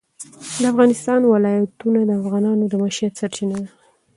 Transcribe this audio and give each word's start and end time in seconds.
د 0.61 0.63
افغانستان 0.71 1.19
ولايتونه 1.23 1.99
د 2.05 2.11
افغانانو 2.21 2.63
د 2.67 2.73
معیشت 2.81 3.13
سرچینه 3.19 3.55
ده. 3.63 3.67